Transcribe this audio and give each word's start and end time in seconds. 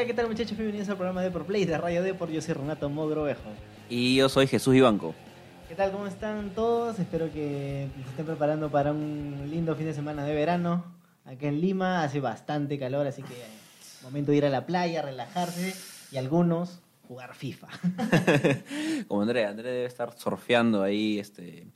Hola, 0.00 0.06
¿qué 0.06 0.14
tal 0.14 0.28
muchachos? 0.28 0.56
Bienvenidos 0.56 0.88
al 0.88 0.96
programa 0.96 1.20
de 1.20 1.30
Por 1.30 1.44
Play 1.44 1.66
de 1.66 1.76
Radio 1.76 2.02
Deport. 2.02 2.32
Yo 2.32 2.40
soy 2.40 2.54
Renato 2.54 2.88
Mogrovejo. 2.88 3.50
Y 3.90 4.16
yo 4.16 4.30
soy 4.30 4.46
Jesús 4.46 4.74
Ibanco. 4.74 5.14
¿Qué 5.68 5.74
tal? 5.74 5.92
¿Cómo 5.92 6.06
están 6.06 6.54
todos? 6.54 6.98
Espero 6.98 7.30
que 7.30 7.86
se 8.02 8.08
estén 8.08 8.24
preparando 8.24 8.70
para 8.70 8.92
un 8.92 9.46
lindo 9.50 9.76
fin 9.76 9.84
de 9.84 9.92
semana 9.92 10.24
de 10.24 10.34
verano. 10.34 10.86
Acá 11.26 11.48
en 11.48 11.60
Lima 11.60 12.02
hace 12.02 12.18
bastante 12.18 12.78
calor, 12.78 13.06
así 13.06 13.22
que 13.22 13.34
momento 14.02 14.30
de 14.30 14.38
ir 14.38 14.46
a 14.46 14.48
la 14.48 14.64
playa, 14.64 15.02
relajarse 15.02 15.74
y 16.10 16.16
algunos 16.16 16.80
jugar 17.06 17.34
FIFA. 17.34 17.68
Como 19.06 19.20
André, 19.20 19.44
André 19.44 19.70
debe 19.70 19.84
estar 19.84 20.16
surfeando 20.16 20.82
ahí, 20.82 21.18
este... 21.18 21.66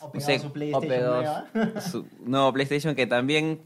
O 0.00 0.08
no 0.08 0.12
pegado 0.12 0.26
sé, 0.26 0.38
su 0.38 0.52
PlayStation 0.52 0.84
o 0.84 0.88
pegado 0.94 1.14
nueva. 1.22 1.46
a 1.76 1.80
su- 1.80 2.06
no, 2.26 2.52
PlayStation 2.52 2.94
que 2.94 3.06
también 3.06 3.62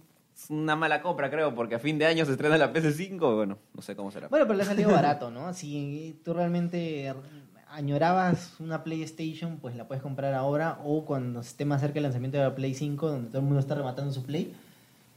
una 0.51 0.77
mala 0.77 1.03
compra, 1.03 1.31
creo, 1.31 1.55
porque 1.55 1.75
a 1.77 1.79
fin 1.79 1.99
de 1.99 2.07
año 2.07 2.25
se 2.25 2.33
estrena 2.33 2.59
la 2.59 2.73
PS5, 2.73 3.37
bueno, 3.37 3.59
no 3.75 3.83
sé 3.83 3.97
cómo 3.97 4.11
será. 4.11 4.29
Bueno, 4.29 4.47
pero 4.47 4.57
le 4.57 4.63
ha 4.63 4.67
salido 4.67 4.91
barato, 4.91 5.31
¿no? 5.31 5.53
Si 5.55 6.19
tú 6.25 6.35
realmente 6.35 7.13
añorabas 7.71 8.55
una 8.61 8.85
PlayStation, 8.85 9.59
pues 9.59 9.77
la 9.77 9.87
puedes 9.89 10.03
comprar 10.03 10.35
ahora 10.35 10.79
o 10.85 11.05
cuando 11.05 11.41
esté 11.41 11.65
más 11.65 11.81
cerca 11.81 11.95
del 11.95 12.05
lanzamiento 12.05 12.39
de 12.39 12.45
la 12.45 12.55
Play 12.55 12.75
5, 12.75 13.09
donde 13.09 13.29
todo 13.29 13.39
el 13.39 13.45
mundo 13.45 13.61
está 13.61 13.75
rematando 13.75 14.13
su 14.13 14.25
Play 14.25 14.55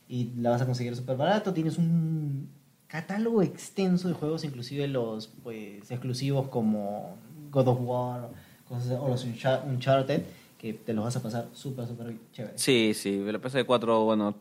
y 0.08 0.32
la 0.38 0.50
vas 0.52 0.62
a 0.62 0.66
conseguir 0.66 0.96
súper 0.96 1.16
barato. 1.18 1.54
Tienes 1.54 1.78
un 1.78 2.50
catálogo 2.88 3.42
extenso 3.44 4.08
de 4.08 4.14
juegos, 4.16 4.44
inclusive 4.44 4.88
los 4.88 5.28
pues 5.44 5.90
exclusivos 5.92 6.48
como 6.50 7.16
God 7.52 7.68
of 7.68 7.78
War 7.82 8.30
cosas, 8.68 8.98
o 9.00 9.08
los 9.08 9.26
Uncha- 9.26 9.64
Uncharted, 9.66 10.24
que 10.58 10.74
te 10.74 10.94
los 10.94 11.06
vas 11.06 11.16
a 11.16 11.22
pasar 11.24 11.48
súper, 11.54 11.88
súper 11.88 12.16
chévere. 12.34 12.58
Sí, 12.58 12.94
sí, 12.94 13.20
la 13.26 13.40
PS4, 13.40 14.06
bueno, 14.06 14.36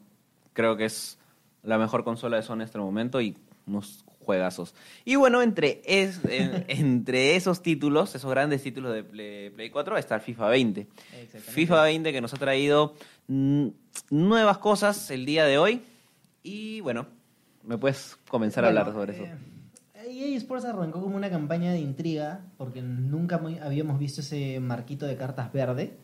creo 0.52 0.77
que 0.77 0.84
es 0.86 1.18
la 1.62 1.78
mejor 1.78 2.04
consola 2.04 2.36
de 2.36 2.42
Sony 2.42 2.54
en 2.56 2.60
este 2.62 2.78
momento 2.78 3.20
y 3.20 3.36
unos 3.66 4.04
juegazos. 4.20 4.74
Y 5.05 5.16
bueno, 5.16 5.42
entre, 5.42 5.80
es, 5.84 6.20
en- 6.28 6.64
entre 6.68 7.36
esos 7.36 7.62
títulos, 7.62 8.14
esos 8.14 8.30
grandes 8.30 8.62
títulos 8.62 8.92
de 8.94 9.02
Play, 9.05 9.50
Play 9.50 9.70
4, 9.70 9.96
está 9.98 10.16
el 10.16 10.20
FIFA 10.20 10.48
20. 10.48 10.80
Exactamente. 10.80 11.38
FIFA 11.52 11.82
20 11.82 12.12
que 12.12 12.20
nos 12.20 12.34
ha 12.34 12.36
traído 12.36 12.94
mm, 13.28 13.68
nuevas 14.10 14.58
cosas 14.58 15.10
el 15.10 15.24
día 15.27 15.44
de 15.44 15.58
hoy. 15.58 15.82
Y 16.42 16.80
bueno, 16.80 17.06
me 17.64 17.77
puedes 17.78 18.16
comenzar 18.28 18.64
a 18.64 18.68
Bueno, 18.68 18.80
hablar 18.80 18.94
sobre 18.94 19.14
eso. 19.14 19.24
eh, 19.24 19.36
EA 20.10 20.36
Sports 20.38 20.64
arrancó 20.64 21.02
como 21.02 21.16
una 21.16 21.28
campaña 21.30 21.72
de 21.72 21.80
intriga 21.80 22.40
porque 22.56 22.80
nunca 22.80 23.36
muy- 23.38 23.58
habíamos 23.58 23.98
visto 23.98 24.20
ese 24.22 24.58
marquito 24.60 25.05
de 25.06 25.16
cartas 25.16 25.52
verde. 25.52 25.96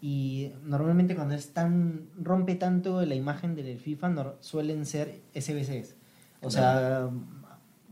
Y 0.00 0.52
normalmente 0.64 1.14
cuando 1.16 1.34
es 1.34 1.52
tan, 1.52 2.06
rompe 2.22 2.54
tanto 2.54 3.04
la 3.04 3.14
imagen 3.14 3.54
del 3.54 3.78
FIFA 3.78 4.08
nor- 4.10 4.34
suelen 4.40 4.84
ser 4.86 5.20
SBCs. 5.34 5.94
O 6.42 6.50
sea, 6.50 7.08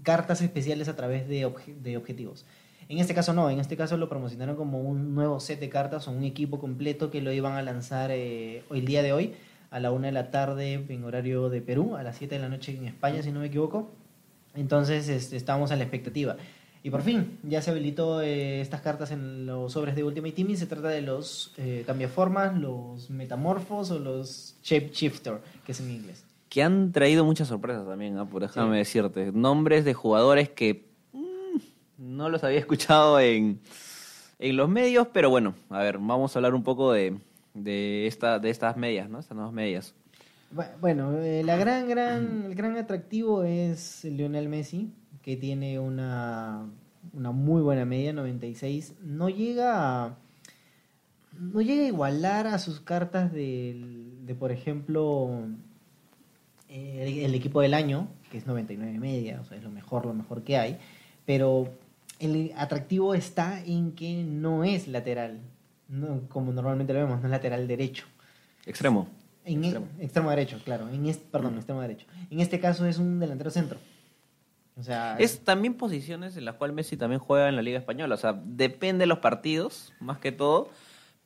cartas 0.02 0.42
especiales 0.42 0.88
a 0.88 0.96
través 0.96 1.27
de, 1.28 1.46
obje- 1.46 1.74
de 1.80 1.96
objetivos. 1.96 2.44
En 2.91 2.98
este 2.98 3.14
caso 3.14 3.33
no, 3.33 3.48
en 3.48 3.58
este 3.58 3.77
caso 3.78 3.96
lo 3.96 4.11
promocionaron 4.11 4.55
como 4.56 4.80
un 4.80 5.14
nuevo 5.14 5.41
set 5.41 5.58
de 5.58 5.70
cartas 5.70 6.06
o 6.06 6.11
un 6.11 6.22
equipo 6.24 6.58
completo 6.58 7.11
que 7.11 7.22
lo 7.22 7.33
iban 7.33 7.55
a 7.55 7.62
lanzar 7.62 8.11
eh, 8.11 8.62
el 8.70 8.84
día 8.84 9.02
de 9.02 9.14
hoy 9.14 9.33
a 9.70 9.80
la 9.80 9.91
una 9.91 10.08
de 10.08 10.12
la 10.12 10.30
tarde 10.30 10.84
en 10.86 11.05
horario 11.05 11.48
de 11.48 11.62
Perú, 11.62 11.96
a 11.96 12.02
las 12.02 12.17
7 12.18 12.34
de 12.34 12.40
la 12.42 12.50
noche 12.50 12.77
en 12.77 12.86
España, 12.86 13.23
si 13.23 13.33
no 13.33 13.40
me 13.40 13.46
equivoco. 13.46 13.90
Entonces 14.55 15.08
este, 15.08 15.36
estábamos 15.36 15.70
a 15.73 15.77
la 15.77 15.83
expectativa. 15.84 16.36
Y 16.84 16.90
por 16.90 17.00
fin, 17.02 17.39
ya 17.42 17.62
se 17.62 17.70
habilitó 17.70 18.20
eh, 18.20 18.61
estas 18.61 18.83
cartas 18.83 19.11
en 19.11 19.46
los 19.46 19.72
sobres 19.72 19.96
de 19.96 20.05
Ultimate 20.05 20.34
Team 20.34 20.50
y 20.50 20.56
se 20.56 20.67
trata 20.67 20.89
de 20.89 21.00
los 21.00 21.55
eh, 21.56 21.83
cambiaformas, 21.86 22.56
los 22.56 23.08
metamorfos 23.08 23.90
o 23.90 23.98
los 23.98 24.56
shapeshifter, 24.62 25.40
que 25.64 25.73
es 25.73 25.80
en 25.80 25.90
inglés. 25.90 26.24
Que 26.50 26.62
han 26.62 26.92
traído 26.92 27.24
muchas 27.24 27.48
sorpresas 27.48 27.86
también, 27.86 28.18
¿ah? 28.18 28.27
Por 28.28 28.42
déjame 28.42 28.73
Sí. 28.73 28.78
decirte. 29.00 29.33
Nombres 29.33 29.86
de 29.86 29.94
jugadores 29.94 30.50
que 30.50 30.84
mm, 31.14 31.56
no 31.96 32.28
los 32.28 32.44
había 32.44 32.58
escuchado 32.58 33.18
en, 33.18 33.61
en 34.39 34.56
los 34.56 34.68
medios, 34.68 35.08
pero 35.11 35.30
bueno, 35.30 35.55
a 35.70 35.78
ver, 35.83 35.96
vamos 35.98 36.36
a 36.36 36.39
hablar 36.39 36.55
un 36.55 36.62
poco 36.64 36.92
de, 36.92 37.17
de, 37.55 38.06
esta, 38.06 38.39
de 38.39 38.50
estas 38.50 38.77
medias, 38.77 39.08
¿no? 39.08 39.20
Estas 39.20 39.34
nuevas 39.36 39.55
medias. 39.55 39.94
Bu- 40.55 40.68
Bueno, 40.83 41.17
eh, 41.18 41.42
la 41.44 41.56
gran, 41.56 41.89
gran, 41.89 42.44
el 42.44 42.55
gran 42.55 42.77
atractivo 42.77 43.42
es 43.42 44.05
Lionel 44.05 44.50
Messi, 44.50 44.92
que 45.24 45.36
tiene 45.36 45.79
una, 45.79 46.67
una 47.12 47.30
muy 47.33 47.62
buena 47.62 47.85
media, 47.85 48.12
96. 48.12 48.95
No 49.02 49.29
llega 49.29 50.05
a, 50.05 50.17
no 51.39 51.61
llega 51.62 51.85
a 51.85 51.89
igualar 51.89 52.46
a 52.46 52.58
sus 52.58 52.80
cartas 52.80 53.33
del- 53.33 54.27
de, 54.27 54.35
por 54.35 54.52
ejemplo, 54.52 55.30
eh, 56.68 57.05
el, 57.07 57.24
el 57.27 57.35
equipo 57.35 57.61
del 57.61 57.74
año, 57.74 58.08
que 58.30 58.39
es 58.39 58.46
99 58.46 58.98
media, 58.98 59.40
o 59.40 59.45
sea, 59.45 59.57
es 59.57 59.62
lo 59.64 59.70
mejor, 59.70 60.07
lo 60.07 60.14
mejor 60.14 60.42
que 60.42 60.57
hay. 60.58 60.79
Pero 61.27 61.68
el 62.18 62.52
atractivo 62.56 63.14
está 63.14 63.62
en 63.64 63.92
que 63.92 64.24
no 64.24 64.64
es 64.64 64.89
lateral, 64.89 65.41
no, 65.89 66.20
como 66.29 66.52
normalmente 66.52 66.92
lo 66.92 67.01
vemos, 67.01 67.20
no 67.20 67.27
es 67.27 67.30
lateral 67.30 67.67
derecho. 67.67 68.05
Extremo. 68.67 69.08
En 69.46 69.62
Extremo. 70.01 70.30
derecho, 70.30 70.58
claro. 70.64 70.89
En 70.89 71.05
este, 71.06 71.24
perdón, 71.30 71.56
extremo 71.56 71.80
derecho. 71.83 72.06
En 72.30 72.41
este 72.41 72.61
caso 72.61 72.86
es 72.86 72.96
un 72.98 73.20
delantero 73.20 73.51
centro. 73.51 73.79
Sea, 74.83 75.17
Es 75.18 75.45
también 75.45 75.74
posiciones 75.74 76.36
en 76.36 76.45
las 76.45 76.57
cuales 76.57 76.74
Messi 76.74 76.96
también 76.96 77.20
juega 77.20 77.48
en 77.48 77.57
la 77.57 77.62
Liga 77.62 77.79
Española. 77.79 78.14
O 78.17 78.18
sea, 78.18 78.40
depende 78.45 79.02
de 79.02 79.07
los 79.07 79.18
partidos, 79.18 79.92
más 80.01 80.18
que 80.18 80.33
todo. 80.33 80.68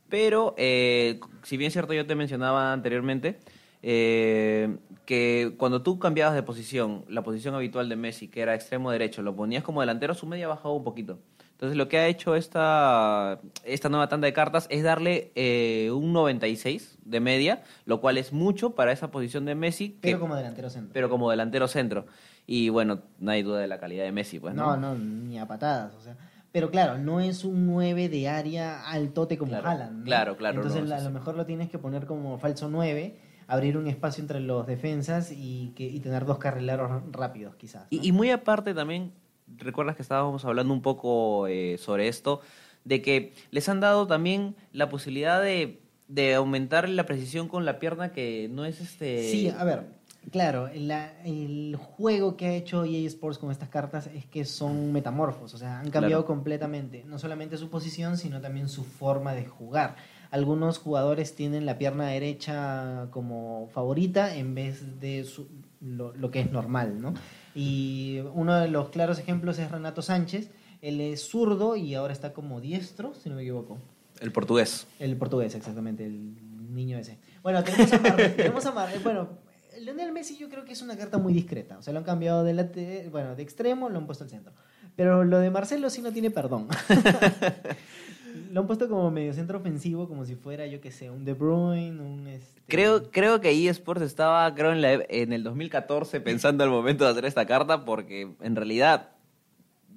Pero, 0.09 0.54
eh, 0.59 1.20
si 1.42 1.56
bien 1.56 1.69
es 1.69 1.72
cierto, 1.72 1.92
yo 1.94 2.06
te 2.06 2.14
mencionaba 2.14 2.72
anteriormente 2.72 3.38
eh, 3.82 4.76
que 5.06 5.54
cuando 5.56 5.82
tú 5.82 5.98
cambiabas 5.98 6.34
de 6.34 6.42
posición, 6.42 7.04
la 7.09 7.22
posición 7.22 7.54
habitual 7.54 7.88
de 7.88 7.97
Messi, 7.97 8.28
que 8.28 8.41
era 8.41 8.54
extremo 8.54 8.91
derecho, 8.91 9.22
lo 9.22 9.34
ponías 9.36 9.62
como 9.62 9.80
delantero, 9.80 10.15
su 10.15 10.26
media 10.26 10.48
bajaba 10.48 10.75
un 10.75 10.84
poquito. 10.84 11.19
Entonces, 11.58 11.76
lo 11.76 11.88
que 11.88 11.98
ha 11.98 12.06
hecho 12.06 12.36
esta, 12.36 13.41
esta 13.64 13.88
nueva 13.88 14.08
tanda 14.08 14.26
de 14.26 14.32
cartas 14.32 14.69
es 14.70 14.84
darle 14.84 15.32
eh, 15.34 15.91
un 15.92 16.12
96 16.12 16.98
de 17.04 17.19
media, 17.19 17.64
lo 17.84 18.00
cual 18.00 18.16
es 18.16 18.32
mucho 18.32 18.76
para 18.76 18.92
esa 18.92 19.10
posición 19.10 19.44
de 19.44 19.56
Messi. 19.56 19.88
que- 19.91 19.98
pero 20.02 20.20
como 20.20 20.36
delantero 20.36 20.70
centro. 20.70 20.92
pero 20.92 21.08
como 21.10 21.28
delantero 21.30 21.66
centro. 21.66 22.06
Y 22.47 22.68
bueno, 22.68 23.00
no 23.18 23.32
hay 23.32 23.42
duda 23.42 23.58
de 23.58 23.66
la 23.66 23.80
calidad 23.80 24.04
de 24.04 24.12
Messi, 24.12 24.38
pues, 24.38 24.54
¿no? 24.54 24.76
no, 24.76 24.94
no, 24.94 24.94
ni 24.94 25.36
a 25.38 25.47
patadas. 25.48 25.94
O 25.97 26.00
sea. 26.00 26.16
Pero 26.52 26.70
claro, 26.70 26.97
no 26.97 27.18
es 27.20 27.44
un 27.44 27.66
9 27.66 28.08
de 28.08 28.28
área 28.28 28.88
altote 28.88 29.36
como 29.36 29.50
Claro, 29.50 29.68
Haaland. 29.68 29.98
¿no? 29.98 30.04
claro, 30.04 30.36
claro, 30.36 30.56
Entonces, 30.58 30.80
no, 30.82 30.86
sí, 30.86 30.92
a 30.94 31.00
lo 31.04 31.10
mejor 31.10 31.34
lo 31.36 31.44
tienes 31.44 31.68
que 31.70 31.78
poner 31.78 32.06
como 32.06 32.38
falso 32.38 32.68
9, 32.70 33.18
abrir 33.48 33.76
un 33.76 33.86
espacio 33.88 34.22
entre 34.22 34.38
los 34.41 34.66
defensas 34.66 35.32
y, 35.32 35.72
que, 35.76 35.84
y 35.84 35.98
tener 36.00 36.24
dos 36.24 36.38
carrileros 36.38 37.02
rápidos, 37.10 37.56
quizás. 37.56 37.82
¿no? 37.82 37.88
Y, 37.91 38.06
y 38.08 38.12
muy 38.12 38.30
aparte 38.30 38.72
también, 38.74 39.12
recuerdas 39.56 39.97
que 39.97 40.03
estábamos 40.03 40.44
hablando 40.44 40.72
un 40.75 40.82
poco 40.82 41.47
eh, 41.47 41.76
sobre 41.78 42.09
esto, 42.09 42.41
de 42.84 43.03
que 43.03 43.32
les 43.50 43.69
han 43.69 43.81
dado 43.81 44.06
también 44.06 44.54
la 44.72 44.88
posibilidad 44.88 45.42
de, 45.42 45.81
de 46.09 46.34
aumentar 46.34 46.88
la 46.88 47.06
precisión 47.06 47.48
con 47.48 47.64
la 47.64 47.78
pierna 47.78 48.12
que 48.12 48.48
no 48.50 48.64
es 48.64 48.81
este... 48.81 49.31
Sí, 49.31 49.48
a 49.48 49.64
ver, 49.64 49.86
claro, 50.31 50.70
la- 50.75 51.12
el 51.25 51.76
juego 51.76 52.36
que 52.36 52.47
ha 52.47 52.54
hecho 52.54 52.84
EA 52.84 53.06
Sports 53.06 53.38
con 53.38 53.50
estas 53.50 53.69
cartas 53.69 54.06
es 54.14 54.25
que 54.26 54.44
son 54.44 54.92
metamorfos, 54.92 55.54
o 55.54 55.59
sea, 55.59 55.80
han 55.80 55.91
cambiado 55.91 56.22
Claro. 56.22 56.26
completamente, 56.26 57.04
no 57.04 57.19
solamente 57.19 57.56
su 57.56 57.69
posición, 57.69 58.16
sino 58.16 58.41
también 58.41 58.68
su 58.68 58.84
forma 58.84 59.34
de 59.34 59.45
jugar. 59.47 59.97
Algunos 60.30 60.78
jugadores 60.78 61.34
tienen 61.34 61.65
la 61.66 61.78
pierna 61.78 62.07
derecha 62.09 63.09
como 63.10 63.69
favorita 63.72 64.34
en 64.36 64.54
vez 64.54 65.01
de 65.01 65.25
su- 65.25 65.48
lo, 65.80 66.15
lo 66.15 66.30
que 66.30 66.41
es 66.41 66.53
normal, 66.53 67.01
¿no? 67.01 67.15
Y 67.54 68.21
uno 68.34 68.57
de 68.57 68.69
los 68.69 68.91
claros 68.91 69.19
ejemplos 69.19 69.59
es 69.59 69.71
Renato 69.71 70.03
Sánchez, 70.03 70.51
él 70.83 71.01
es 71.01 71.22
zurdo 71.28 71.77
y 71.77 71.95
ahora 71.95 72.13
está 72.13 72.33
como 72.33 72.60
diestro, 72.60 73.15
si 73.15 73.28
no 73.30 73.36
me 73.36 73.42
equivoco. 73.42 73.78
El 74.21 74.30
portugués. 74.33 74.86
El 74.98 75.16
portugués, 75.16 75.54
exactamente, 75.54 76.04
el 76.04 76.34
niño 76.74 76.98
ese. 76.98 77.19
Bueno, 77.42 77.65
tenemos 77.65 77.92
a 77.92 77.98
Mar, 77.98 78.16
tenemos 78.36 78.66
a 78.66 78.72
Mar- 78.72 78.91
bueno, 79.03 79.28
Lionel 79.81 80.13
Messi 80.13 80.36
yo 80.36 80.48
creo 80.48 80.65
que 80.65 80.72
es 80.72 80.83
una 80.83 80.97
carta 80.97 81.19
muy 81.19 81.33
discreta. 81.33 81.78
O 81.78 81.83
sea, 81.83 81.92
lo 81.92 82.01
han 82.01 82.04
cambiado 82.04 82.45
de, 82.45 82.53
late- 82.53 83.09
bueno, 83.10 83.34
de 83.34 83.42
extremo, 83.42 83.89
lo 83.89 83.98
han 83.98 84.07
puesto 84.07 84.24
al 84.24 84.31
centro. 84.31 84.53
Pero 84.97 85.24
lo 85.24 85.39
de 85.39 85.51
Marcelo 85.51 85.89
sí 85.91 86.03
no 86.03 86.13
tiene 86.13 86.31
perdón. 86.31 86.66
lo 88.53 88.60
han 88.60 88.66
puesto 88.66 88.89
como 88.89 89.10
medio 89.10 89.33
centro 89.33 89.59
ofensivo, 89.59 90.09
como 90.09 90.25
si 90.25 90.34
fuera, 90.34 90.66
yo 90.66 90.80
que 90.80 90.91
sé, 90.91 91.10
un 91.10 91.25
De 91.25 91.34
Bruyne, 91.34 92.01
un... 92.01 92.27
Este... 92.27 92.60
Creo, 92.66 93.10
creo 93.10 93.41
que 93.41 93.69
eSports 93.69 94.03
estaba 94.03 94.54
creo 94.54 94.72
en, 94.72 94.83
la- 94.83 95.04
en 95.09 95.33
el 95.33 95.42
2014 95.42 96.21
pensando 96.21 96.65
al 96.65 96.71
momento 96.71 97.04
de 97.04 97.10
hacer 97.10 97.25
esta 97.25 97.47
carta 97.47 97.84
porque 97.84 98.34
en 98.41 98.57
realidad 98.57 99.10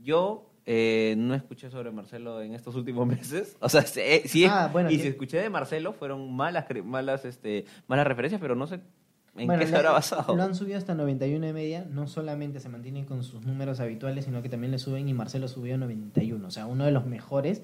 yo 0.04 0.48
eh, 0.66 1.16
no 1.18 1.34
escuché 1.34 1.70
sobre 1.70 1.92
Marcelo 1.92 2.42
en 2.42 2.54
estos 2.54 2.76
últimos 2.76 3.08
meses. 3.08 3.58
O 3.60 3.68
sea, 3.70 3.82
sí, 3.84 4.00
eh, 4.02 4.24
sí, 4.26 4.46
Ah, 4.46 4.70
bueno, 4.72 4.90
y 4.92 4.98
que- 4.98 5.04
si 5.04 5.08
escuché 5.10 5.38
de 5.38 5.50
Marcelo 5.50 5.94
fueron 5.94 6.34
malas 6.34 6.66
malas 6.84 7.26
este 7.26 7.66
malas 7.88 8.08
referencias, 8.08 8.40
pero 8.40 8.56
no 8.56 8.68
sé 8.68 8.80
en 9.38 9.48
Bueno, 9.48 9.62
qué 9.62 9.68
se 9.68 9.76
habrá 9.78 9.92
basado. 9.92 10.36
Lo 10.36 10.44
han 10.44 10.56
subido 10.56 10.78
hasta 10.78 10.94
91 10.94 11.48
y 11.48 11.54
media. 11.54 11.86
No 11.90 12.06
solamente 12.08 12.60
se 12.60 12.68
mantienen 12.68 13.06
con 13.06 13.24
sus 13.24 13.46
números 13.46 13.80
habituales, 13.80 14.26
sino 14.26 14.42
que 14.42 14.50
también 14.50 14.72
le 14.72 14.78
suben 14.80 15.08
y 15.08 15.14
Marcelo 15.14 15.48
subió 15.48 15.76
a 15.76 15.78
91. 15.78 16.46
O 16.48 16.52
sea, 16.52 16.66
uno 16.66 16.84
de 16.86 16.92
los 16.92 17.06
mejores. 17.06 17.62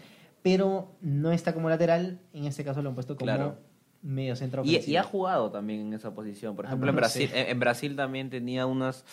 Pero 0.49 0.95
no 1.01 1.31
está 1.31 1.53
como 1.53 1.69
lateral. 1.69 2.19
En 2.33 2.45
este 2.45 2.63
caso 2.63 2.81
lo 2.81 2.89
han 2.89 2.95
puesto 2.95 3.15
como 3.15 3.25
Claro. 3.25 3.57
medio 4.01 4.35
centro 4.35 4.61
Y, 4.63 4.77
y 4.77 4.95
ha 4.95 5.03
jugado 5.03 5.51
también 5.51 5.81
en 5.87 5.93
esa 5.93 6.13
posición. 6.13 6.55
Por 6.55 6.65
Ah, 6.65 6.69
ejemplo, 6.69 6.85
no 6.85 6.91
en 6.91 6.95
Brasil 6.95 7.29
sé. 7.29 7.49
en, 7.51 7.59
Brasil 7.59 7.95
también 7.95 8.29
tenía 8.29 8.65
unas 8.65 9.03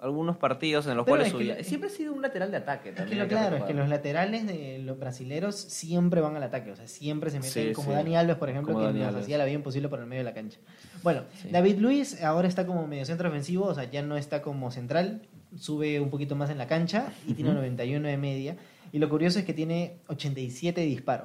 algunos 0.00 0.36
partidos 0.36 0.86
en 0.86 0.96
los 0.96 1.04
Pero 1.04 1.16
cuales 1.16 1.26
es 1.26 1.32
que 1.32 1.38
subía. 1.38 1.64
Siempre 1.64 1.90
ha 1.90 1.92
sido 1.92 2.12
un 2.12 2.22
lateral 2.22 2.52
de 2.52 2.58
ataque 2.58 2.90
Es 2.90 2.94
también. 2.94 3.10
que 3.10 3.16
lo 3.16 3.22
hay 3.24 3.28
que 3.28 3.34
claro, 3.34 3.56
es 3.56 3.64
que 3.64 3.74
los 3.74 3.88
laterales 3.88 4.46
de 4.46 4.78
los 4.78 4.96
brasileros 4.96 5.56
siempre 5.56 6.20
van 6.20 6.36
al 6.36 6.42
ataque, 6.44 6.70
o 6.70 6.76
sea, 6.76 6.86
siempre 6.86 7.30
se 7.32 7.40
meten, 7.40 7.68
Sí, 7.68 7.72
como 7.72 7.88
sí. 7.88 7.94
Dani 7.94 8.14
Alves, 8.16 8.36
por 8.36 8.48
ejemplo, 8.48 8.74
Como 8.74 8.86
que 8.86 8.92
Dani 8.92 9.00
nos 9.00 9.08
Alves. 9.08 9.22
hacía 9.24 9.38
la 9.38 9.44
vida 9.44 9.56
imposible 9.56 9.88
por 9.88 9.98
el 9.98 10.06
medio 10.06 10.20
de 10.20 10.24
la 10.30 10.34
cancha. 10.34 10.58
Bueno, 11.02 11.22
Sí. 11.42 11.48
David 11.50 11.78
Luis 11.78 12.22
ahora 12.22 12.46
está 12.46 12.64
como 12.64 12.86
mediocentro 12.86 13.28
ofensivo, 13.28 13.64
o 13.66 13.74
sea, 13.74 13.90
ya 13.90 14.02
no 14.02 14.16
está 14.16 14.40
como 14.40 14.70
central, 14.70 15.22
sube 15.58 15.98
un 15.98 16.10
poquito 16.10 16.36
más 16.36 16.50
en 16.50 16.58
la 16.58 16.68
cancha 16.68 17.12
y 17.26 17.34
tiene 17.34 17.52
91 17.52 18.06
de 18.06 18.16
media. 18.18 18.56
Y 18.92 18.98
lo 18.98 19.08
curioso 19.08 19.38
es 19.38 19.44
que 19.44 19.52
tiene 19.54 19.96
87 20.08 20.80
de 20.80 20.86
disparo. 20.86 21.24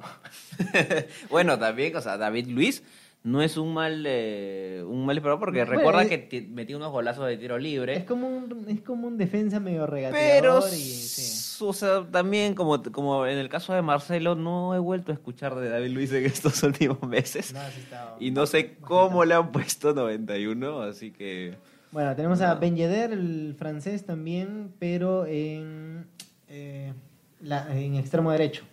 Bueno, 1.30 1.58
también, 1.58 1.96
o 1.96 2.00
sea, 2.00 2.16
David 2.16 2.48
Luis 2.48 2.82
no 3.22 3.40
es 3.42 3.56
un 3.56 3.72
mal 3.72 4.04
eh, 4.06 4.84
un 4.86 5.06
mal 5.06 5.16
disparador 5.16 5.40
porque 5.40 5.60
Bueno, 5.64 5.78
recuerda 5.78 6.02
es- 6.02 6.08
que 6.08 6.18
ti- 6.18 6.42
metió 6.52 6.76
unos 6.76 6.92
golazos 6.92 7.26
de 7.26 7.38
tiro 7.38 7.56
libre. 7.58 7.96
Es 7.96 8.04
como 8.04 8.28
un, 8.28 8.66
es 8.68 8.82
como 8.82 9.06
un 9.06 9.16
defensa 9.16 9.60
medio 9.60 9.86
Pero, 9.86 9.92
regateador 9.92 10.68
y 10.72 10.76
sí. 10.76 11.64
o 11.64 11.72
sea, 11.72 12.04
también 12.10 12.54
como, 12.54 12.82
como 12.82 13.26
en 13.26 13.38
el 13.38 13.48
caso 13.48 13.72
de 13.72 13.80
Marcelo, 13.80 14.34
no 14.34 14.74
he 14.74 14.78
vuelto 14.78 15.10
a 15.10 15.14
escuchar 15.14 15.54
de 15.54 15.70
David 15.70 15.90
Luis 15.92 16.12
en 16.12 16.24
estos 16.26 16.62
últimos 16.62 17.00
meses. 17.02 17.54
No, 17.54 17.60
sí 17.74 17.80
está- 17.80 18.14
Y 18.20 18.30
no 18.30 18.44
sé 18.46 18.74
cómo 18.82 19.24
le 19.24 19.34
han 19.34 19.52
puesto 19.52 19.94
91, 19.94 20.82
así 20.82 21.10
que... 21.10 21.54
Bueno, 21.92 22.14
tenemos 22.16 22.40
a. 22.40 22.56
Ben 22.56 22.74
Yedder, 22.76 23.12
el 23.12 23.54
francés 23.56 24.04
también, 24.04 24.72
pero 24.80 25.26
en, 25.26 26.06
eh, 26.48 26.92
la- 27.44 27.76
en 27.78 27.94
extremo 27.96 28.30
derecho. 28.32 28.64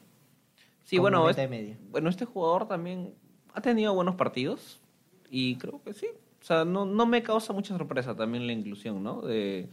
Sí, 0.84 0.98
bueno, 0.98 1.20
90 1.20 1.44
es- 1.44 1.78
bueno, 1.92 2.10
este 2.10 2.26
jugador 2.26 2.68
también 2.68 3.14
ha 3.54 3.62
tenido 3.62 3.94
buenos 3.94 4.16
partidos 4.16 4.80
y 5.30 5.56
creo 5.58 5.82
que 5.84 5.94
sí. 5.94 6.08
O 6.42 6.44
sea, 6.44 6.66
no, 6.66 6.86
no 6.86 7.06
me 7.06 7.22
causa 7.22 7.54
mucha 7.54 7.78
sorpresa 7.78 8.16
también 8.16 8.48
la 8.48 8.54
inclusión, 8.54 9.04
¿no? 9.04 9.22
De- 9.22 9.70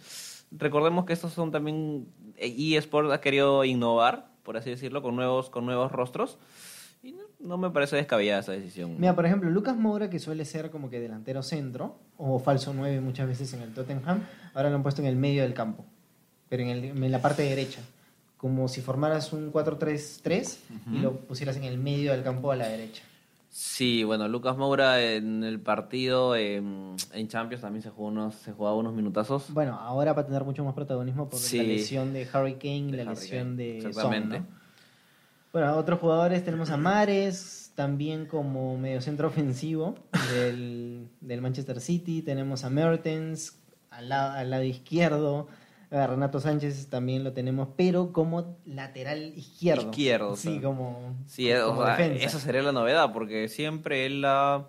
recordemos 0.50 1.04
que 1.06 1.12
estos 1.12 1.32
son 1.32 1.50
también... 1.50 2.06
eSport 2.36 3.10
ha 3.10 3.20
querido 3.20 3.64
innovar, 3.64 4.28
por 4.42 4.56
así 4.56 4.70
decirlo, 4.70 5.02
con 5.02 5.16
nuevos, 5.16 5.50
con 5.50 5.64
nuevos 5.66 5.90
rostros. 5.92 6.38
Y 7.02 7.12
no, 7.12 7.22
no 7.40 7.58
me 7.58 7.70
parece 7.70 7.96
descabellada 7.96 8.40
esa 8.40 8.52
decisión. 8.52 8.96
Mira, 8.98 9.14
por 9.14 9.24
ejemplo, 9.24 9.48
Lucas 9.50 9.76
Moura, 9.76 10.10
que 10.10 10.18
suele 10.18 10.44
ser 10.44 10.70
como 10.70 10.90
que 10.90 11.00
delantero 11.00 11.42
centro, 11.42 11.98
o 12.16 12.38
falso 12.38 12.72
9 12.74 13.00
muchas 13.00 13.26
veces 13.28 13.52
en 13.54 13.62
el 13.62 13.72
Tottenham, 13.72 14.24
ahora 14.54 14.68
lo 14.70 14.76
han 14.76 14.82
puesto 14.82 15.00
en 15.02 15.08
el 15.08 15.16
medio 15.16 15.42
del 15.42 15.54
campo, 15.54 15.84
pero 16.48 16.62
en, 16.64 16.68
el- 16.70 16.84
en 17.04 17.12
la 17.12 17.22
parte 17.22 17.42
derecha. 17.42 17.80
Como 18.38 18.68
si 18.68 18.80
formaras 18.80 19.32
un 19.34 19.52
4-3-3 19.52 20.56
y 20.94 20.98
lo 21.00 21.12
pusieras 21.16 21.56
en 21.56 21.64
el 21.64 21.76
medio 21.76 22.12
del 22.12 22.22
campo 22.22 22.50
a 22.52 22.56
la 22.56 22.66
derecha. 22.68 23.02
Sí, 23.50 24.04
bueno, 24.04 24.28
Lucas 24.28 24.56
Moura 24.56 25.02
en 25.02 25.42
el 25.42 25.58
partido 25.58 26.36
en, 26.36 26.94
en 27.12 27.28
Champions 27.28 27.62
también 27.62 27.82
se 27.82 27.90
jugó 27.90 28.08
unos, 28.08 28.34
se 28.36 28.52
jugaba 28.52 28.76
unos 28.76 28.94
minutazos. 28.94 29.52
Bueno, 29.52 29.74
ahora 29.74 30.12
va 30.12 30.22
a 30.22 30.26
tener 30.26 30.44
mucho 30.44 30.64
más 30.64 30.74
protagonismo 30.74 31.28
por 31.28 31.40
Sí. 31.40 31.56
la 31.56 31.62
lesión 31.64 32.12
de 32.12 32.28
Harry 32.32 32.54
Kane 32.54 32.76
y 32.76 32.92
la 32.92 33.02
Harry 33.02 33.14
lesión 33.14 33.56
Kane, 33.56 33.56
de 33.56 33.80
Son, 33.80 33.90
exactamente. 33.90 34.38
¿no? 34.40 34.46
Bueno, 35.52 35.76
otros 35.76 35.98
jugadores 35.98 36.44
tenemos 36.44 36.70
a 36.70 36.76
Mares, 36.76 37.72
también 37.74 38.26
como 38.26 38.76
mediocentro 38.78 39.28
ofensivo 39.28 39.96
del, 40.32 41.08
del 41.20 41.40
Manchester 41.40 41.80
City. 41.80 42.22
Tenemos 42.22 42.62
a 42.64 42.70
Mertens 42.70 43.56
al, 43.90 44.10
la- 44.10 44.34
al 44.34 44.50
lado 44.50 44.62
izquierdo. 44.64 45.48
A 45.90 46.06
Renato 46.06 46.38
Sánchez 46.38 46.88
también 46.90 47.24
lo 47.24 47.32
tenemos, 47.32 47.68
pero 47.76 48.12
como 48.12 48.58
lateral 48.66 49.32
izquierdo. 49.36 49.84
Izquierdo, 49.90 50.36
Sí, 50.36 50.48
o 50.48 50.52
sea. 50.52 50.62
como, 50.62 51.16
Sí, 51.26 51.52
o 51.52 51.68
como 51.68 51.84
sea, 51.84 51.96
defensa. 51.96 52.24
esa 52.26 52.38
sería 52.40 52.62
la 52.62 52.72
novedad, 52.72 53.12
porque 53.12 53.48
siempre 53.48 54.04
él 54.04 54.20
la... 54.20 54.56
o 54.58 54.68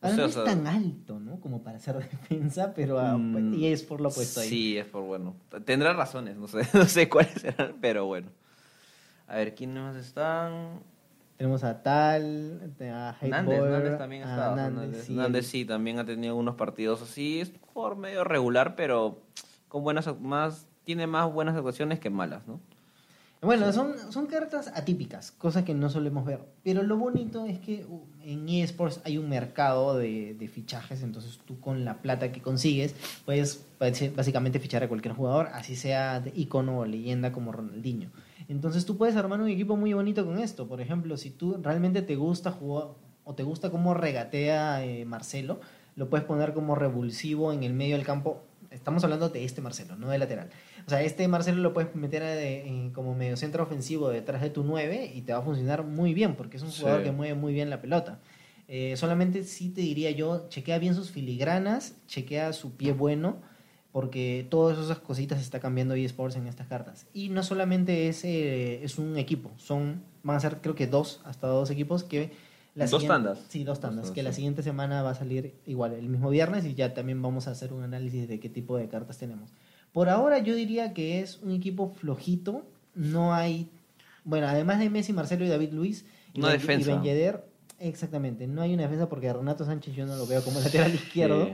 Ahora 0.00 0.14
sea, 0.16 0.24
no 0.24 0.28
es 0.30 0.44
tan 0.44 0.66
alto, 0.66 1.20
¿no? 1.20 1.40
Como 1.40 1.62
para 1.62 1.78
ser 1.78 1.96
defensa, 2.10 2.72
pero 2.74 2.98
ah, 2.98 3.18
Mm, 3.18 3.52
y 3.54 3.66
es 3.66 3.82
por 3.82 4.00
lo 4.00 4.10
puesto 4.10 4.40
ahí. 4.40 4.48
Sí, 4.48 4.78
es 4.78 4.86
por 4.86 5.02
bueno. 5.02 5.36
Tendrá 5.66 5.92
razones, 5.92 6.36
no 6.36 6.48
sé, 6.48 6.62
no 6.74 6.84
sé 6.86 7.08
cuáles 7.08 7.32
serán, 7.34 7.74
pero 7.80 8.06
bueno. 8.06 8.28
A 9.26 9.36
ver, 9.36 9.54
¿quiénes 9.54 9.82
más 9.82 9.96
están? 9.96 10.80
Tenemos 11.36 11.64
a 11.64 11.82
Tal, 11.82 12.72
a 12.80 13.14
Nández, 13.20 13.60
Nández 13.62 13.98
también 13.98 14.22
ha 14.22 14.30
estado. 14.30 14.56
Nández, 14.56 14.74
Nández, 14.84 15.04
sí. 15.04 15.14
Nández 15.14 15.46
sí, 15.48 15.64
también 15.66 15.98
ha 15.98 16.06
tenido 16.06 16.34
unos 16.34 16.54
partidos 16.54 17.02
así. 17.02 17.42
Jugador 17.74 17.98
medio 17.98 18.24
regular, 18.24 18.74
pero 18.74 19.20
con 19.68 19.82
buenas 19.82 20.08
más 20.20 20.66
tiene 20.84 21.06
más 21.06 21.32
buenas 21.32 21.56
actuaciones 21.56 21.98
que 21.98 22.10
malas, 22.10 22.46
¿no? 22.46 22.60
Bueno, 23.42 23.70
son, 23.72 23.92
son 24.10 24.26
cartas 24.26 24.72
atípicas, 24.74 25.30
cosas 25.30 25.62
que 25.64 25.74
no 25.74 25.90
solemos 25.90 26.24
ver. 26.24 26.40
Pero 26.64 26.82
lo 26.82 26.96
bonito 26.96 27.44
es 27.44 27.58
que 27.58 27.84
uh, 27.84 28.00
en 28.22 28.48
eSports 28.48 29.00
hay 29.04 29.18
un 29.18 29.28
mercado 29.28 29.96
de, 29.96 30.34
de 30.34 30.48
fichajes, 30.48 31.02
entonces 31.02 31.38
tú 31.44 31.60
con 31.60 31.84
la 31.84 31.98
plata 31.98 32.32
que 32.32 32.40
consigues 32.40 32.94
puedes 33.24 33.64
basi- 33.78 34.12
básicamente 34.12 34.58
fichar 34.58 34.82
a 34.82 34.88
cualquier 34.88 35.14
jugador, 35.14 35.48
así 35.52 35.76
sea 35.76 36.18
de 36.20 36.32
icono 36.34 36.78
o 36.78 36.86
leyenda 36.86 37.30
como 37.30 37.52
Ronaldinho. 37.52 38.10
Entonces 38.48 38.86
tú 38.86 38.96
puedes 38.96 39.16
armar 39.16 39.40
un 39.40 39.48
equipo 39.48 39.76
muy 39.76 39.92
bonito 39.92 40.24
con 40.24 40.38
esto. 40.38 40.66
Por 40.66 40.80
ejemplo, 40.80 41.16
si 41.16 41.30
tú 41.30 41.58
realmente 41.62 42.02
te 42.02 42.16
gusta 42.16 42.50
jugar 42.50 42.88
o 43.22 43.34
te 43.34 43.42
gusta 43.42 43.70
cómo 43.70 43.92
regatea 43.92 44.84
eh, 44.84 45.04
Marcelo, 45.04 45.60
lo 45.94 46.08
puedes 46.08 46.26
poner 46.26 46.52
como 46.54 46.74
revulsivo 46.74 47.52
en 47.52 47.64
el 47.64 47.74
medio 47.74 47.96
del 47.96 48.06
campo. 48.06 48.42
Estamos 48.76 49.02
hablando 49.04 49.28
de 49.30 49.44
este 49.44 49.60
Marcelo, 49.60 49.96
no 49.96 50.08
de 50.10 50.18
lateral. 50.18 50.50
O 50.86 50.90
sea, 50.90 51.02
este 51.02 51.26
Marcelo 51.28 51.60
lo 51.62 51.72
puedes 51.72 51.94
meter 51.96 52.22
eh, 52.22 52.66
en- 52.68 52.90
como 52.90 53.14
medio 53.14 53.36
centro 53.36 53.62
ofensivo 53.62 54.10
detrás 54.10 54.42
de 54.42 54.50
tu 54.50 54.62
9 54.62 55.10
y 55.14 55.22
te 55.22 55.32
va 55.32 55.38
a 55.38 55.42
funcionar 55.42 55.82
muy 55.82 56.14
bien 56.14 56.36
porque 56.36 56.58
es 56.58 56.62
un 56.62 56.70
Sí. 56.70 56.82
jugador 56.82 57.02
que 57.02 57.10
mueve 57.12 57.34
muy 57.34 57.52
bien 57.52 57.70
la 57.70 57.80
pelota. 57.80 58.20
Eh, 58.68 58.94
solamente 58.96 59.44
sí 59.44 59.70
te 59.70 59.80
diría 59.80 60.10
yo, 60.10 60.46
chequea 60.48 60.78
bien 60.78 60.94
sus 60.94 61.10
filigranas, 61.10 61.94
chequea 62.06 62.52
su 62.52 62.72
pie 62.76 62.92
bueno, 62.92 63.36
porque 63.92 64.46
todas 64.50 64.78
esas 64.78 64.98
cositas 64.98 65.40
está 65.40 65.58
cambiando 65.60 65.94
eSports 65.94 66.36
en 66.36 66.46
estas 66.46 66.66
cartas. 66.66 67.06
Y 67.14 67.30
no 67.30 67.42
solamente 67.42 68.08
es, 68.08 68.24
eh, 68.24 68.84
es 68.84 68.98
un 68.98 69.16
equipo, 69.16 69.50
son 69.56 70.02
van 70.22 70.36
a 70.36 70.40
ser 70.40 70.58
creo 70.60 70.74
que 70.74 70.86
dos, 70.86 71.20
hasta 71.24 71.46
dos 71.46 71.70
equipos 71.70 72.04
que... 72.04 72.30
Dos 72.84 72.90
siguiente- 72.90 73.08
tandas. 73.08 73.44
Sí, 73.48 73.64
dos 73.64 73.80
tandas, 73.80 74.06
Dos 74.06 74.14
que 74.14 74.22
la 74.22 74.32
siguiente 74.32 74.62
semana 74.62 75.02
va 75.02 75.10
a 75.10 75.14
salir 75.14 75.54
igual, 75.66 75.92
el 75.94 76.08
mismo 76.08 76.28
viernes 76.30 76.64
y 76.66 76.74
ya 76.74 76.92
también 76.94 77.20
vamos 77.22 77.48
a 77.48 77.52
hacer 77.52 77.72
un 77.72 77.82
análisis 77.82 78.28
de 78.28 78.38
qué 78.38 78.48
tipo 78.48 78.76
de 78.76 78.88
cartas 78.88 79.16
tenemos. 79.18 79.50
Por 79.92 80.08
ahora 80.10 80.38
yo 80.40 80.54
diría 80.54 80.92
que 80.92 81.20
es 81.20 81.40
un 81.42 81.52
equipo 81.52 81.88
flojito, 81.88 82.66
no 82.94 83.32
hay... 83.34 83.70
Bueno, 84.24 84.46
además 84.48 84.78
de 84.78 84.90
Messi, 84.90 85.12
Marcelo 85.12 85.44
y 85.44 85.48
David 85.48 85.72
Luis 85.72 86.04
y 86.34 86.40
Ben- 86.42 86.52
defensa. 86.52 86.90
y 86.90 86.94
Ben 86.94 87.02
Yedder, 87.02 87.44
exactamente, 87.78 88.46
no 88.46 88.60
hay 88.60 88.74
una 88.74 88.82
defensa 88.82 89.08
porque 89.08 89.32
Renato 89.32 89.64
Sánchez 89.64 89.94
yo 89.94 90.04
no 90.04 90.16
lo 90.16 90.26
veo 90.26 90.42
como 90.44 90.60
lateral 90.60 90.92
izquierdo. 90.94 91.46
Sí. 91.46 91.52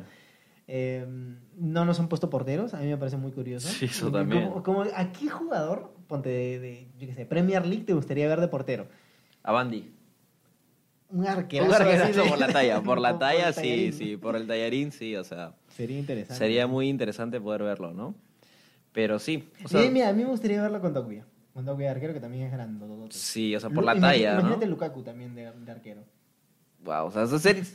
Eh, 0.68 1.06
no 1.58 1.84
nos 1.84 2.00
han 2.00 2.08
puesto 2.08 2.30
porteros, 2.30 2.72
a 2.74 2.78
mí 2.78 2.86
me 2.86 2.96
parece 2.96 3.16
muy 3.16 3.30
curioso. 3.32 3.68
Sí, 3.68 3.84
eso 3.86 4.10
también. 4.10 4.48
Como, 4.48 4.62
como, 4.62 4.82
¿A 4.82 5.12
qué 5.12 5.28
jugador, 5.28 5.92
ponte 6.08 6.28
de, 6.30 6.58
de, 6.60 6.86
yo 6.98 7.06
qué 7.06 7.14
sé, 7.14 7.26
Premier 7.26 7.66
League 7.66 7.84
te 7.84 7.92
gustaría 7.94 8.26
ver 8.28 8.40
de 8.40 8.48
portero? 8.48 8.86
A 9.42 9.52
Bandy. 9.52 9.92
Un 11.12 11.26
arquero. 11.26 11.66
Un 11.66 11.74
arquerazo 11.74 12.24
por 12.24 12.38
la 12.38 12.48
talla, 12.48 12.80
por 12.82 13.00
la 13.00 13.18
talla 13.18 13.52
sí, 13.52 13.92
sí, 13.92 14.16
por 14.16 14.34
el 14.34 14.46
tallarín 14.46 14.92
sí, 14.92 15.14
o 15.16 15.24
sea, 15.24 15.54
Sería 15.68 15.98
interesante. 15.98 16.38
sería 16.38 16.66
muy 16.66 16.88
interesante 16.88 17.40
poder 17.40 17.62
verlo, 17.62 17.92
¿no? 17.92 18.14
Pero 18.92 19.18
sí, 19.18 19.48
o 19.64 19.68
sea, 19.68 19.88
mira, 19.90 20.08
a 20.08 20.12
mí 20.12 20.22
me 20.22 20.30
gustaría 20.30 20.60
verlo 20.62 20.80
con 20.80 20.92
Tokuya. 20.92 21.24
Con 21.54 21.64
Tokuya 21.64 21.88
de 21.88 21.90
arquero 21.92 22.12
que 22.14 22.20
también 22.20 22.44
es 22.44 22.52
grande. 22.52 22.86
sí, 23.10 23.54
o 23.54 23.60
sea, 23.60 23.70
por 23.70 23.84
la 23.84 23.98
talla, 23.98 24.34
¿no? 24.34 24.40
Imagínate 24.40 24.66
Lukaku 24.66 25.02
también 25.02 25.34
de, 25.34 25.50
de 25.52 25.70
arquero. 25.72 26.02
Wow, 26.84 27.06
o 27.06 27.10
sea, 27.12 27.26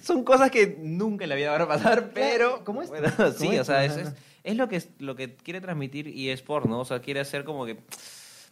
son, 0.04 0.24
cosas 0.26 0.52
que 0.52 0.78
nunca 0.82 1.24
en 1.26 1.30
la 1.30 1.36
vida 1.36 1.52
van 1.52 1.62
a 1.62 1.68
pasar, 1.68 2.12
pero... 2.14 2.62
bueno, 2.64 2.66
como 2.66 2.84
sí, 3.32 3.58
o 3.58 3.64
sea, 3.64 3.86
es, 3.86 3.96
es, 3.96 4.14
es 4.44 4.58
lo, 4.58 4.68
que, 4.68 4.82
lo 5.00 5.16
que 5.16 5.36
quiere 5.36 5.62
transmitir 5.62 6.08
eSport, 6.30 6.66
¿no? 6.66 6.80
O 6.82 6.86
sea, 6.86 7.00
quiere 7.02 7.20
hacer 7.22 7.44
como 7.46 7.66
que... 7.66 7.78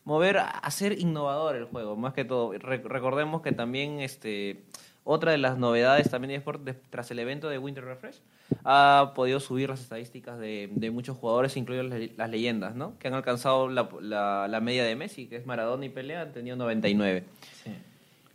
Mover, 0.06 0.38
hacer 0.38 1.00
innovador 1.00 1.56
el 1.56 1.66
juego, 1.66 1.96
más 1.96 2.14
que 2.14 2.24
todo. 2.26 2.54
Re- 2.54 2.78
recordemos 2.86 3.42
que 3.42 3.52
también 3.52 4.00
este 4.02 4.64
otra 5.06 5.32
de 5.32 5.38
las 5.38 5.58
novedades 5.58 6.10
también 6.10 6.30
de 6.30 6.36
eSport, 6.36 6.62
de- 6.64 6.74
tras 6.74 7.10
el 7.12 7.20
evento 7.20 7.48
de 7.48 7.58
Winter 7.60 7.86
Refresh, 7.86 8.20
ha 8.66 9.14
podido 9.16 9.40
subir 9.40 9.70
las 9.70 9.80
estadísticas 9.82 10.38
de, 10.40 10.70
de 10.74 10.92
muchos 10.92 11.16
jugadores, 11.18 11.56
incluidas 11.56 11.86
las, 11.86 12.02
las 12.18 12.30
leyendas, 12.30 12.76
¿no? 12.76 12.98
Que 13.00 13.08
han 13.08 13.14
alcanzado 13.14 13.70
la, 13.70 13.88
la, 14.02 14.48
la 14.50 14.60
media 14.62 14.84
de 14.84 14.96
Messi, 14.98 15.28
que 15.28 15.38
es 15.38 15.46
Maradona 15.46 15.86
y 15.86 15.90
Pelea, 15.90 16.22
han 16.24 16.34
tenido 16.34 16.56
99. 16.58 17.24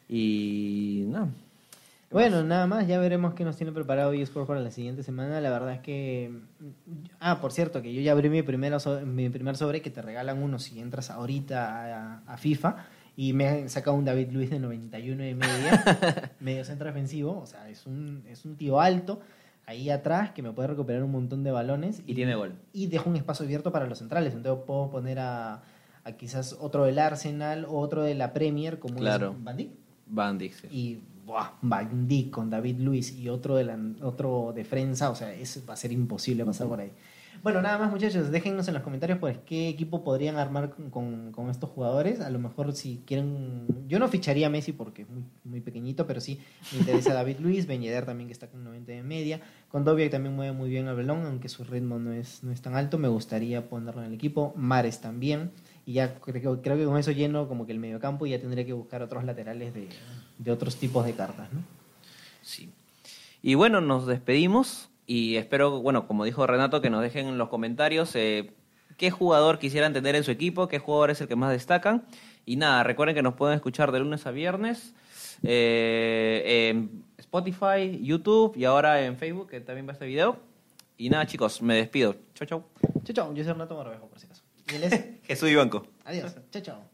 Y... 0.08 1.04
no. 1.08 1.28
Bueno, 2.10 2.42
nada 2.42 2.66
más, 2.66 2.88
ya 2.88 2.98
veremos 2.98 3.34
qué 3.34 3.44
nos 3.44 3.56
tiene 3.56 3.70
preparado 3.70 4.12
eSport 4.12 4.48
para 4.48 4.58
la 4.58 4.72
siguiente 4.72 5.04
semana. 5.04 5.40
La 5.40 5.48
verdad 5.50 5.74
es 5.74 5.80
que. 5.80 6.32
Ah, 7.20 7.40
por 7.40 7.52
cierto, 7.52 7.82
que 7.82 7.94
yo 7.94 8.00
ya 8.00 8.10
abrí 8.10 8.28
mi, 8.28 8.42
primero 8.42 8.80
so- 8.80 9.00
mi 9.06 9.28
primer 9.28 9.56
sobre 9.56 9.80
que 9.80 9.90
te 9.90 10.02
regalan 10.02 10.42
uno 10.42 10.58
si 10.58 10.80
entras 10.80 11.10
ahorita 11.10 12.16
a, 12.16 12.22
a 12.26 12.36
FIFA. 12.36 12.84
Y 13.16 13.32
me 13.32 13.48
han 13.48 13.68
sacado 13.70 13.96
un 13.96 14.04
David 14.04 14.30
Luis 14.30 14.50
de 14.50 14.58
91 14.58 15.26
y 15.26 15.34
media, 15.34 16.32
medio 16.40 16.64
centro 16.64 16.86
defensivo. 16.86 17.38
O 17.38 17.46
sea, 17.46 17.68
es 17.68 17.86
un, 17.86 18.22
es 18.28 18.44
un 18.44 18.56
tío 18.56 18.80
alto 18.80 19.20
ahí 19.66 19.90
atrás 19.90 20.30
que 20.32 20.42
me 20.42 20.52
puede 20.52 20.68
recuperar 20.68 21.02
un 21.02 21.12
montón 21.12 21.44
de 21.44 21.50
balones. 21.50 22.02
Y 22.06 22.14
tiene 22.14 22.34
gol. 22.34 22.54
Y 22.72 22.86
deja 22.88 23.08
un 23.08 23.16
espacio 23.16 23.44
abierto 23.44 23.70
para 23.72 23.86
los 23.86 23.98
centrales. 23.98 24.34
Entonces 24.34 24.64
puedo 24.66 24.90
poner 24.90 25.18
a, 25.20 25.62
a 26.04 26.12
quizás 26.12 26.56
otro 26.60 26.84
del 26.84 26.98
Arsenal 26.98 27.64
o 27.66 27.78
otro 27.78 28.02
de 28.02 28.14
la 28.14 28.32
Premier, 28.32 28.78
como 28.78 28.96
Claro. 28.96 29.36
Van 29.38 29.56
Dijk. 29.56 29.70
Van 30.06 30.38
Dijk, 30.38 30.54
sí. 30.54 30.66
Y 30.70 31.00
buah, 31.24 31.52
Van 31.62 32.08
Dijk 32.08 32.30
con 32.30 32.50
David 32.50 32.80
Luis 32.80 33.12
y 33.16 33.28
otro, 33.28 33.56
de 33.56 33.64
la, 33.64 33.78
otro 34.02 34.52
defensa, 34.54 35.10
o 35.10 35.14
sea, 35.14 35.32
eso 35.32 35.60
va 35.68 35.74
a 35.74 35.76
ser 35.76 35.92
imposible 35.92 36.44
pasar 36.44 36.66
por 36.66 36.80
ahí. 36.80 36.90
Bueno, 37.42 37.62
nada 37.62 37.78
más 37.78 37.90
muchachos, 37.90 38.30
déjennos 38.30 38.68
en 38.68 38.74
los 38.74 38.82
comentarios 38.82 39.18
pues 39.18 39.38
qué 39.46 39.70
equipo 39.70 40.04
podrían 40.04 40.36
armar 40.36 40.74
con, 40.90 41.32
con- 41.32 41.50
estos 41.50 41.70
jugadores. 41.70 42.20
A 42.20 42.28
lo 42.28 42.38
mejor 42.38 42.74
si 42.74 43.02
quieren... 43.06 43.66
Yo 43.88 43.98
no 43.98 44.08
ficharía 44.08 44.48
a 44.48 44.50
Messi 44.50 44.72
porque 44.72 45.02
es 45.02 45.08
muy, 45.08 45.24
muy 45.44 45.60
pequeñito, 45.62 46.06
pero 46.06 46.20
sí 46.20 46.38
me 46.72 46.80
interesa 46.80 47.14
David 47.14 47.38
Luis, 47.40 47.66
Ben 47.66 47.82
también 48.04 48.28
que 48.28 48.34
está 48.34 48.48
con 48.48 48.62
90 48.62 48.92
de 48.92 49.02
media. 49.02 49.40
Con 49.70 49.84
Dobia 49.84 50.04
que 50.04 50.10
también 50.10 50.36
mueve 50.36 50.52
muy 50.52 50.68
bien 50.68 50.86
el 50.86 50.96
balón, 50.96 51.24
aunque 51.24 51.48
su 51.48 51.64
ritmo 51.64 51.98
no 51.98 52.12
es, 52.12 52.44
no 52.44 52.52
es 52.52 52.60
tan 52.60 52.76
alto. 52.76 52.98
Me 52.98 53.08
gustaría 53.08 53.70
ponerlo 53.70 54.02
en 54.02 54.08
el 54.08 54.14
equipo. 54.14 54.52
Mares 54.54 55.00
también. 55.00 55.50
Y 55.86 55.94
ya 55.94 56.16
creo, 56.20 56.60
creo 56.60 56.76
que 56.76 56.84
con 56.84 56.98
eso 56.98 57.10
lleno 57.10 57.48
como 57.48 57.64
que 57.64 57.72
el 57.72 57.78
mediocampo 57.78 58.26
y 58.26 58.30
ya 58.30 58.38
tendría 58.38 58.66
que 58.66 58.74
buscar 58.74 59.02
otros 59.02 59.24
laterales 59.24 59.72
de, 59.72 59.88
de 60.36 60.52
otros 60.52 60.76
tipos 60.76 61.06
de 61.06 61.14
cartas, 61.14 61.50
¿no? 61.54 61.62
Sí. 62.42 62.70
Y 63.42 63.54
bueno, 63.54 63.80
nos 63.80 64.06
despedimos 64.06 64.89
y 65.10 65.38
espero, 65.38 65.80
bueno, 65.80 66.06
como 66.06 66.24
dijo 66.24 66.46
Renato, 66.46 66.80
que 66.80 66.88
nos 66.88 67.02
dejen 67.02 67.26
en 67.26 67.36
los 67.36 67.48
comentarios 67.48 68.14
eh, 68.14 68.52
qué 68.96 69.10
jugador 69.10 69.58
quisieran 69.58 69.92
tener 69.92 70.14
en 70.14 70.22
su 70.22 70.30
equipo, 70.30 70.68
qué 70.68 70.78
jugador 70.78 71.10
es 71.10 71.20
el 71.20 71.26
que 71.26 71.34
más 71.34 71.50
destacan. 71.50 72.04
Y 72.46 72.54
nada, 72.54 72.84
recuerden 72.84 73.16
que 73.16 73.22
nos 73.22 73.34
pueden 73.34 73.56
escuchar 73.56 73.90
de 73.90 73.98
lunes 73.98 74.24
a 74.26 74.30
viernes 74.30 74.94
eh, 75.42 76.68
en 76.70 77.02
Spotify, 77.18 77.98
YouTube 78.00 78.56
y 78.56 78.66
ahora 78.66 79.04
en 79.04 79.16
Facebook, 79.16 79.50
que 79.50 79.60
también 79.60 79.88
va 79.88 79.94
este 79.94 80.06
video. 80.06 80.36
Y 80.96 81.10
nada, 81.10 81.26
chicos, 81.26 81.60
me 81.60 81.74
despido. 81.74 82.14
Chau, 82.34 82.46
chau. 82.46 82.64
Chao, 83.02 83.12
chao. 83.12 83.34
Yo 83.34 83.42
soy 83.42 83.52
Renato 83.52 83.76
Marbejo, 83.76 84.06
por 84.06 84.20
si 84.20 84.26
acaso. 84.26 84.44
Y 84.70 84.76
él 84.76 84.84
es... 84.84 85.04
Jesús 85.24 85.50
Ibanco. 85.50 85.88
Adiós. 86.04 86.36
Chao, 86.52 86.62
chao. 86.62 86.89